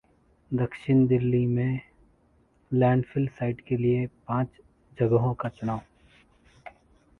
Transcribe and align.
दक्षिणी 0.51 1.05
दिल्ली 1.07 1.45
में 1.45 1.79
landfill 2.71 3.27
site 3.27 3.61
के 3.61 3.77
लिये 3.77 4.05
पांच 4.27 4.47
जगहों 4.97 5.33
का 5.33 5.49
चुनाव 5.49 5.81